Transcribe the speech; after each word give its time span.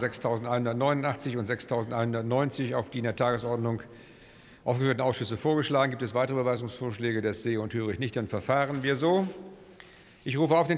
waren 0.00 0.10
6.189 0.10 1.38
und 1.38 1.48
6.190 1.48 2.74
auf 2.74 2.90
die 2.90 2.98
in 2.98 3.04
der 3.04 3.16
Tagesordnung 3.16 3.82
aufgeführten 4.64 5.02
Ausschüsse 5.02 5.36
vorgeschlagen. 5.36 5.90
Gibt 5.90 6.02
es 6.02 6.14
weitere 6.14 6.40
Überweisungsvorschläge? 6.40 7.22
Das 7.22 7.42
sehe 7.42 7.60
und 7.60 7.74
höre 7.74 7.90
ich 7.90 7.98
nicht. 7.98 8.16
Dann 8.16 8.28
verfahren 8.28 8.82
wir 8.82 8.96
so. 8.96 9.28
Ich 10.24 10.38
rufe 10.38 10.56
auf 10.56 10.66
den 10.66 10.72